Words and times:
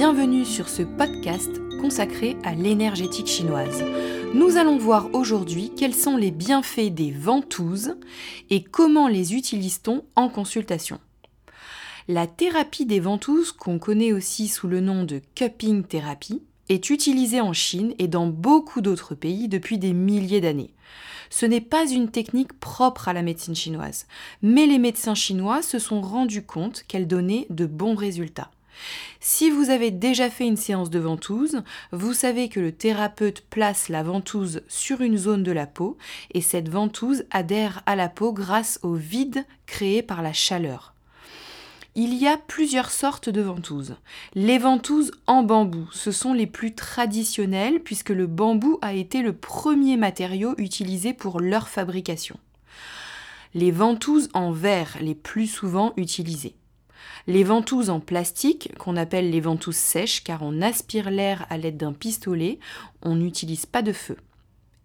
bienvenue 0.00 0.46
sur 0.46 0.70
ce 0.70 0.82
podcast 0.82 1.50
consacré 1.78 2.34
à 2.42 2.54
l'énergétique 2.54 3.26
chinoise. 3.26 3.84
Nous 4.32 4.56
allons 4.56 4.78
voir 4.78 5.10
aujourd'hui 5.12 5.72
quels 5.76 5.94
sont 5.94 6.16
les 6.16 6.30
bienfaits 6.30 6.88
des 6.88 7.10
ventouses 7.10 7.96
et 8.48 8.62
comment 8.62 9.08
les 9.08 9.34
utilise-t-on 9.34 10.02
en 10.16 10.30
consultation. 10.30 11.00
La 12.08 12.26
thérapie 12.26 12.86
des 12.86 12.98
ventouses, 12.98 13.52
qu'on 13.52 13.78
connaît 13.78 14.14
aussi 14.14 14.48
sous 14.48 14.68
le 14.68 14.80
nom 14.80 15.04
de 15.04 15.20
cupping 15.34 15.84
thérapie, 15.84 16.40
est 16.70 16.88
utilisée 16.88 17.42
en 17.42 17.52
Chine 17.52 17.92
et 17.98 18.08
dans 18.08 18.26
beaucoup 18.26 18.80
d'autres 18.80 19.14
pays 19.14 19.48
depuis 19.48 19.76
des 19.76 19.92
milliers 19.92 20.40
d'années. 20.40 20.72
Ce 21.28 21.44
n'est 21.44 21.60
pas 21.60 21.86
une 21.86 22.10
technique 22.10 22.58
propre 22.58 23.08
à 23.08 23.12
la 23.12 23.20
médecine 23.20 23.54
chinoise, 23.54 24.06
mais 24.40 24.64
les 24.64 24.78
médecins 24.78 25.14
chinois 25.14 25.60
se 25.60 25.78
sont 25.78 26.00
rendus 26.00 26.46
compte 26.46 26.84
qu'elle 26.88 27.06
donnait 27.06 27.46
de 27.50 27.66
bons 27.66 27.96
résultats. 27.96 28.50
Si 29.20 29.50
vous 29.50 29.70
avez 29.70 29.90
déjà 29.90 30.30
fait 30.30 30.46
une 30.46 30.56
séance 30.56 30.90
de 30.90 30.98
ventouse, 30.98 31.62
vous 31.92 32.14
savez 32.14 32.48
que 32.48 32.60
le 32.60 32.72
thérapeute 32.72 33.42
place 33.42 33.88
la 33.88 34.02
ventouse 34.02 34.62
sur 34.68 35.00
une 35.00 35.18
zone 35.18 35.42
de 35.42 35.52
la 35.52 35.66
peau 35.66 35.98
et 36.32 36.40
cette 36.40 36.68
ventouse 36.68 37.24
adhère 37.30 37.82
à 37.86 37.96
la 37.96 38.08
peau 38.08 38.32
grâce 38.32 38.78
au 38.82 38.94
vide 38.94 39.44
créé 39.66 40.02
par 40.02 40.22
la 40.22 40.32
chaleur. 40.32 40.94
Il 41.96 42.14
y 42.14 42.28
a 42.28 42.36
plusieurs 42.36 42.90
sortes 42.90 43.28
de 43.28 43.40
ventouses. 43.40 43.96
Les 44.34 44.58
ventouses 44.58 45.10
en 45.26 45.42
bambou, 45.42 45.88
ce 45.92 46.12
sont 46.12 46.32
les 46.32 46.46
plus 46.46 46.74
traditionnelles 46.74 47.80
puisque 47.80 48.10
le 48.10 48.28
bambou 48.28 48.78
a 48.80 48.94
été 48.94 49.22
le 49.22 49.32
premier 49.32 49.96
matériau 49.96 50.54
utilisé 50.56 51.12
pour 51.12 51.40
leur 51.40 51.68
fabrication. 51.68 52.38
Les 53.54 53.72
ventouses 53.72 54.28
en 54.32 54.52
verre, 54.52 54.96
les 55.00 55.16
plus 55.16 55.48
souvent 55.48 55.92
utilisées. 55.96 56.54
Les 57.26 57.44
ventouses 57.44 57.90
en 57.90 58.00
plastique, 58.00 58.70
qu'on 58.78 58.96
appelle 58.96 59.30
les 59.30 59.40
ventouses 59.40 59.76
sèches 59.76 60.24
car 60.24 60.42
on 60.42 60.62
aspire 60.62 61.10
l'air 61.10 61.46
à 61.50 61.58
l'aide 61.58 61.76
d'un 61.76 61.92
pistolet, 61.92 62.58
on 63.02 63.14
n'utilise 63.14 63.66
pas 63.66 63.82
de 63.82 63.92
feu. 63.92 64.16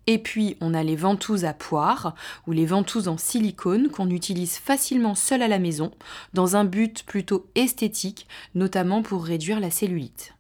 Et 0.08 0.20
puis 0.20 0.56
on 0.62 0.74
a 0.74 0.84
les 0.84 0.96
ventouses 0.96 1.46
à 1.46 1.54
poire 1.54 2.14
ou 2.46 2.52
les 2.52 2.66
ventouses 2.66 3.08
en 3.08 3.18
silicone 3.18 3.90
qu'on 3.90 4.10
utilise 4.10 4.58
facilement 4.58 5.16
seul 5.16 5.42
à 5.42 5.48
la 5.48 5.60
maison 5.60 5.92
dans 6.34 6.56
un 6.56 6.66
but 6.66 7.04
plutôt 7.04 7.48
esthétique, 7.56 8.28
notamment 8.54 9.02
pour 9.02 9.26
réduire 9.26 9.60
la 9.60 9.72
cellulite. 9.72 10.35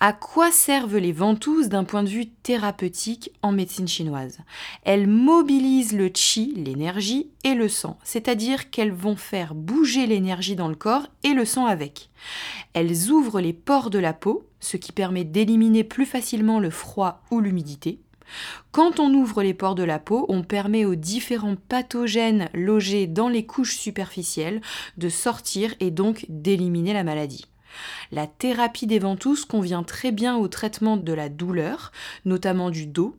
À 0.00 0.12
quoi 0.12 0.52
servent 0.52 0.98
les 0.98 1.10
ventouses 1.10 1.68
d'un 1.68 1.82
point 1.82 2.04
de 2.04 2.08
vue 2.08 2.28
thérapeutique 2.28 3.32
en 3.42 3.50
médecine 3.50 3.88
chinoise? 3.88 4.38
Elles 4.84 5.08
mobilisent 5.08 5.92
le 5.92 6.08
qi, 6.08 6.54
l'énergie, 6.54 7.30
et 7.42 7.54
le 7.54 7.68
sang, 7.68 7.98
c'est-à-dire 8.04 8.70
qu'elles 8.70 8.92
vont 8.92 9.16
faire 9.16 9.56
bouger 9.56 10.06
l'énergie 10.06 10.54
dans 10.54 10.68
le 10.68 10.76
corps 10.76 11.08
et 11.24 11.34
le 11.34 11.44
sang 11.44 11.66
avec. 11.66 12.10
Elles 12.74 13.10
ouvrent 13.10 13.40
les 13.40 13.52
pores 13.52 13.90
de 13.90 13.98
la 13.98 14.12
peau, 14.12 14.46
ce 14.60 14.76
qui 14.76 14.92
permet 14.92 15.24
d'éliminer 15.24 15.82
plus 15.82 16.06
facilement 16.06 16.60
le 16.60 16.70
froid 16.70 17.24
ou 17.32 17.40
l'humidité. 17.40 17.98
Quand 18.70 19.00
on 19.00 19.12
ouvre 19.12 19.42
les 19.42 19.54
pores 19.54 19.74
de 19.74 19.82
la 19.82 19.98
peau, 19.98 20.26
on 20.28 20.44
permet 20.44 20.84
aux 20.84 20.94
différents 20.94 21.56
pathogènes 21.68 22.50
logés 22.54 23.08
dans 23.08 23.28
les 23.28 23.46
couches 23.46 23.76
superficielles 23.76 24.60
de 24.96 25.08
sortir 25.08 25.74
et 25.80 25.90
donc 25.90 26.24
d'éliminer 26.28 26.92
la 26.92 27.02
maladie. 27.02 27.46
La 28.12 28.26
thérapie 28.26 28.86
des 28.86 28.98
ventouses 28.98 29.44
convient 29.44 29.82
très 29.82 30.12
bien 30.12 30.36
au 30.36 30.48
traitement 30.48 30.96
de 30.96 31.12
la 31.12 31.28
douleur, 31.28 31.92
notamment 32.24 32.70
du 32.70 32.86
dos. 32.86 33.16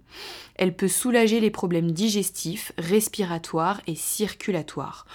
Elle 0.55 0.75
peut 0.75 0.88
soulager 0.88 1.39
les 1.39 1.52
problèmes 1.52 1.92
digestifs, 1.92 2.72
respiratoires 2.77 3.81
et 3.88 3.95
circulatoires. 3.95 5.05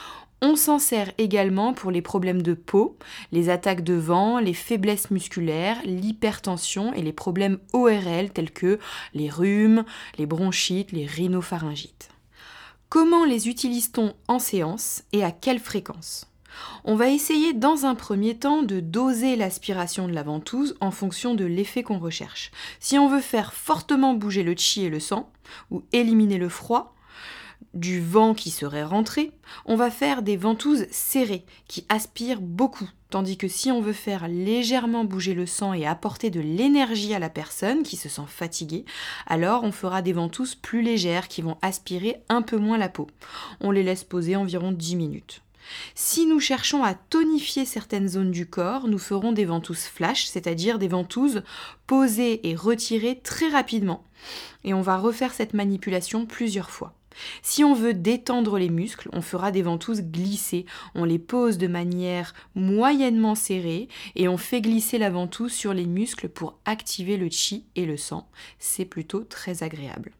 On 0.43 0.57
s'en 0.57 0.79
sert 0.79 1.11
également 1.17 1.73
pour 1.73 1.91
les 1.91 2.03
problèmes 2.03 2.43
de 2.43 2.53
peau, 2.53 2.99
les 3.33 3.49
attaques 3.49 3.83
de 3.83 3.95
vent, 3.95 4.39
les 4.39 4.53
faiblesses 4.53 5.11
musculaires, 5.11 5.79
l'hypertension 5.85 6.93
et 6.93 7.01
les 7.01 7.15
problèmes 7.15 7.59
ORL 7.73 8.31
tels 8.31 8.51
que 8.51 8.79
les 9.15 9.31
rhumes, 9.31 9.85
les 10.19 10.27
bronchites, 10.27 10.93
les 10.93 11.07
rhinopharyngites. 11.07 12.11
Comment 12.91 13.25
les 13.25 13.49
utilise-t-on 13.49 14.15
en 14.29 14.39
séance 14.39 15.03
et 15.13 15.25
à 15.25 15.31
quelle 15.31 15.59
fréquence? 15.59 16.27
On 16.85 16.97
va 16.97 17.09
essayer 17.09 17.53
dans 17.53 17.87
un 17.87 17.95
premier 17.95 18.37
temps 18.37 18.63
de 18.63 18.81
doser 18.81 19.37
l'aspiration 19.37 20.09
de 20.09 20.13
la 20.13 20.23
ventouse 20.23 20.77
en 20.81 20.91
fonction 20.91 21.35
de 21.35 21.45
l'effet 21.45 21.83
qu'on 21.83 21.99
recherche. 21.99 22.51
Si 22.81 22.99
on 22.99 23.09
veut 23.09 23.21
faire 23.21 23.53
fortement 23.53 24.15
bouger 24.15 24.43
le 24.43 24.55
chi 24.57 24.85
et 24.85 24.91
le 24.91 25.01
sang, 25.01 25.31
ou 25.71 25.83
éliminer 25.93 26.39
le 26.39 26.49
froid, 26.49 26.95
du 27.73 28.01
vent 28.01 28.35
qui 28.35 28.51
serait 28.51 28.85
rentré, 28.85 29.33
on 29.67 29.77
va 29.77 29.91
faire 29.91 30.23
des 30.23 30.37
ventouses 30.37 30.87
serrées 30.91 31.45
qui 31.67 31.85
aspirent 31.89 32.41
beaucoup. 32.41 32.89
Tandis 33.11 33.37
que 33.37 33.49
si 33.49 33.71
on 33.71 33.81
veut 33.81 33.93
faire 33.93 34.27
légèrement 34.29 35.05
bouger 35.05 35.35
le 35.35 35.47
sang 35.47 35.73
et 35.73 35.87
apporter 35.87 36.31
de 36.31 36.41
l'énergie 36.41 37.15
à 37.15 37.19
la 37.19 37.31
personne 37.31 37.83
qui 37.83 37.97
se 37.97 38.09
sent 38.09 38.27
fatiguée, 38.27 38.85
alors 39.27 39.63
on 39.65 39.73
fera 39.73 40.03
des 40.03 40.13
ventouses 40.13 40.55
plus 40.55 40.83
légères 40.83 41.29
qui 41.29 41.43
vont 41.43 41.57
aspirer 41.63 42.23
un 42.29 42.43
peu 42.43 42.57
moins 42.57 42.79
la 42.79 42.89
peau. 42.89 43.07
On 43.61 43.71
les 43.71 43.83
laisse 43.83 44.05
poser 44.05 44.37
environ 44.37 44.73
10 44.73 44.97
minutes. 44.97 45.44
Si 45.95 46.27
nous 46.27 46.41
cherchons 46.41 46.83
à 46.83 46.95
tonifier 46.95 47.65
certaines 47.65 48.09
zones 48.09 48.31
du 48.31 48.47
corps, 48.47 48.89
nous 48.89 48.99
ferons 48.99 49.33
des 49.33 49.45
ventouses 49.45 49.85
flash, 49.85 50.27
c'est-à-dire 50.27 50.79
des 50.79 50.89
ventouses 50.89 51.43
posées 51.87 52.49
et 52.49 52.55
retirées 52.55 53.21
très 53.23 53.49
rapidement. 53.49 54.05
Et 54.65 54.75
on 54.75 54.83
va 54.83 54.97
refaire 54.97 55.33
cette 55.33 55.55
manipulation 55.55 56.27
plusieurs 56.27 56.71
fois. 56.71 56.95
Si 57.43 57.65
on 57.65 57.75
veut 57.75 57.95
détendre 57.95 58.59
les 58.59 58.71
muscles, 58.71 59.09
on 59.13 59.21
fera 59.21 59.51
des 59.51 59.63
ventouses 59.63 60.03
glissées. 60.03 60.67
On 60.95 61.05
les 61.05 61.19
pose 61.19 61.59
de 61.59 61.67
manière 61.67 62.35
moyennement 62.55 63.35
serrée 63.35 63.89
et 64.17 64.29
on 64.29 64.37
fait 64.37 64.61
glisser 64.61 64.99
la 64.99 65.11
ventouse 65.11 65.53
sur 65.53 65.75
les 65.75 65.87
muscles 65.87 66.29
pour 66.29 66.59
activer 66.65 67.17
le 67.17 67.29
chi 67.31 67.65
et 67.77 67.87
le 67.87 67.97
sang. 67.97 68.29
C'est 68.59 68.85
plutôt 68.85 69.25
très 69.25 69.63
agréable. 69.63 70.13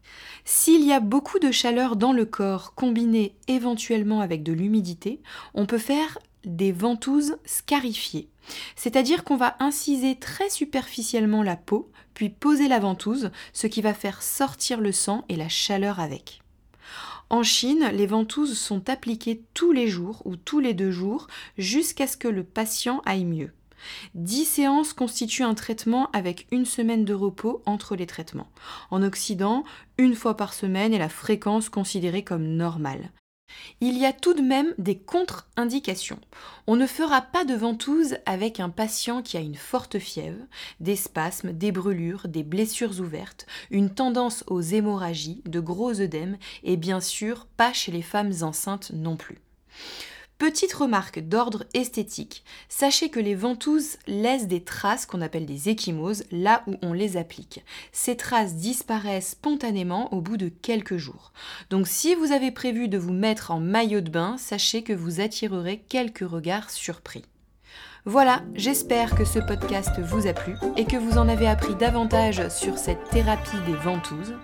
S'il 0.43 0.85
y 0.85 0.93
a 0.93 0.99
beaucoup 0.99 1.39
de 1.39 1.51
chaleur 1.51 1.95
dans 1.95 2.13
le 2.13 2.25
corps 2.25 2.73
combinée 2.75 3.35
éventuellement 3.47 4.21
avec 4.21 4.43
de 4.43 4.53
l'humidité, 4.53 5.21
on 5.53 5.65
peut 5.65 5.77
faire 5.77 6.19
des 6.45 6.71
ventouses 6.71 7.37
scarifiées. 7.45 8.29
C'est-à-dire 8.75 9.23
qu'on 9.23 9.37
va 9.37 9.55
inciser 9.59 10.15
très 10.15 10.49
superficiellement 10.49 11.43
la 11.43 11.55
peau, 11.55 11.89
puis 12.13 12.29
poser 12.29 12.67
la 12.67 12.79
ventouse, 12.79 13.31
ce 13.53 13.67
qui 13.67 13.81
va 13.81 13.93
faire 13.93 14.21
sortir 14.21 14.79
le 14.79 14.91
sang 14.91 15.25
et 15.29 15.35
la 15.35 15.49
chaleur 15.49 15.99
avec. 15.99 16.41
En 17.29 17.43
Chine, 17.43 17.89
les 17.93 18.05
ventouses 18.05 18.57
sont 18.57 18.89
appliquées 18.89 19.41
tous 19.53 19.71
les 19.71 19.87
jours 19.87 20.21
ou 20.25 20.35
tous 20.35 20.59
les 20.59 20.73
deux 20.73 20.91
jours 20.91 21.27
jusqu'à 21.57 22.07
ce 22.07 22.17
que 22.17 22.27
le 22.27 22.43
patient 22.43 23.01
aille 23.05 23.25
mieux. 23.25 23.51
10 24.15 24.45
séances 24.45 24.93
constituent 24.93 25.43
un 25.43 25.53
traitement 25.53 26.09
avec 26.11 26.47
une 26.51 26.65
semaine 26.65 27.05
de 27.05 27.13
repos 27.13 27.61
entre 27.65 27.95
les 27.95 28.07
traitements. 28.07 28.49
En 28.91 29.03
Occident, 29.03 29.63
une 29.97 30.15
fois 30.15 30.37
par 30.37 30.53
semaine 30.53 30.93
est 30.93 30.99
la 30.99 31.09
fréquence 31.09 31.69
considérée 31.69 32.23
comme 32.23 32.45
normale. 32.45 33.11
Il 33.81 33.97
y 33.97 34.05
a 34.05 34.13
tout 34.13 34.33
de 34.33 34.41
même 34.41 34.73
des 34.77 34.97
contre-indications. 34.97 36.19
On 36.65 36.75
ne 36.75 36.87
fera 36.87 37.21
pas 37.21 37.43
de 37.45 37.53
ventouse 37.53 38.17
avec 38.25 38.59
un 38.59 38.69
patient 38.69 39.21
qui 39.21 39.37
a 39.37 39.41
une 39.41 39.55
forte 39.55 39.99
fièvre, 39.99 40.43
des 40.79 40.95
spasmes, 40.95 41.51
des 41.51 41.71
brûlures, 41.71 42.27
des 42.27 42.43
blessures 42.43 42.99
ouvertes, 42.99 43.45
une 43.71 43.93
tendance 43.93 44.43
aux 44.47 44.61
hémorragies, 44.61 45.41
de 45.45 45.59
gros 45.59 45.99
œdèmes 45.99 46.37
et 46.63 46.77
bien 46.77 47.01
sûr 47.01 47.47
pas 47.57 47.73
chez 47.73 47.91
les 47.91 48.01
femmes 48.01 48.33
enceintes 48.41 48.91
non 48.93 49.17
plus. 49.17 49.39
Petite 50.55 50.71
remarque 50.71 51.19
d'ordre 51.19 51.65
esthétique, 51.73 52.45
sachez 52.69 53.09
que 53.09 53.19
les 53.19 53.35
ventouses 53.35 53.97
laissent 54.07 54.47
des 54.47 54.63
traces 54.63 55.05
qu'on 55.05 55.19
appelle 55.19 55.45
des 55.45 55.67
échymoses 55.67 56.23
là 56.31 56.63
où 56.65 56.75
on 56.81 56.93
les 56.93 57.17
applique. 57.17 57.65
Ces 57.91 58.15
traces 58.15 58.55
disparaissent 58.55 59.31
spontanément 59.31 60.13
au 60.13 60.21
bout 60.21 60.37
de 60.37 60.47
quelques 60.47 60.95
jours. 60.95 61.33
Donc 61.69 61.89
si 61.89 62.15
vous 62.15 62.31
avez 62.31 62.51
prévu 62.51 62.87
de 62.87 62.97
vous 62.97 63.11
mettre 63.11 63.51
en 63.51 63.59
maillot 63.59 63.99
de 63.99 64.09
bain, 64.09 64.37
sachez 64.37 64.81
que 64.81 64.93
vous 64.93 65.19
attirerez 65.19 65.83
quelques 65.89 66.25
regards 66.25 66.69
surpris. 66.69 67.25
Voilà, 68.05 68.41
j'espère 68.53 69.13
que 69.13 69.25
ce 69.25 69.39
podcast 69.39 69.99
vous 69.99 70.25
a 70.25 70.31
plu 70.31 70.55
et 70.77 70.85
que 70.85 70.95
vous 70.95 71.17
en 71.17 71.27
avez 71.27 71.47
appris 71.47 71.75
davantage 71.75 72.47
sur 72.47 72.77
cette 72.77 73.09
thérapie 73.09 73.59
des 73.65 73.75
ventouses. 73.75 74.35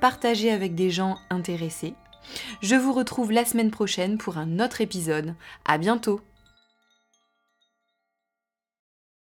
Partagez 0.00 0.52
avec 0.52 0.74
des 0.74 0.88
gens 0.88 1.18
intéressés 1.28 1.92
je 2.62 2.76
vous 2.76 2.92
retrouve 2.92 3.32
la 3.32 3.44
semaine 3.44 3.70
prochaine 3.70 4.18
pour 4.18 4.38
un 4.38 4.60
autre 4.60 4.80
épisode. 4.80 5.34
À 5.64 5.78
bientôt! 5.78 6.20